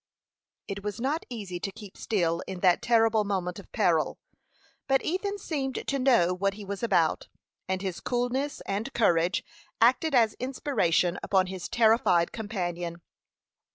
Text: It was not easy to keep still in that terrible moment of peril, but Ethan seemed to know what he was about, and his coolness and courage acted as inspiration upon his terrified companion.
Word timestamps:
It 0.67 0.83
was 0.83 0.99
not 0.99 1.27
easy 1.29 1.59
to 1.59 1.71
keep 1.71 1.95
still 1.95 2.41
in 2.47 2.61
that 2.61 2.81
terrible 2.81 3.23
moment 3.23 3.59
of 3.59 3.71
peril, 3.71 4.17
but 4.87 5.05
Ethan 5.05 5.37
seemed 5.37 5.85
to 5.85 5.99
know 5.99 6.33
what 6.33 6.55
he 6.55 6.65
was 6.65 6.81
about, 6.81 7.27
and 7.67 7.83
his 7.83 7.99
coolness 7.99 8.61
and 8.61 8.91
courage 8.95 9.43
acted 9.79 10.15
as 10.15 10.33
inspiration 10.39 11.19
upon 11.21 11.45
his 11.45 11.69
terrified 11.69 12.31
companion. 12.31 13.03